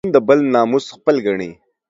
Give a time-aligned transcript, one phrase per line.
[0.03, 1.51] پښتون د بل ناموس خپل ګڼي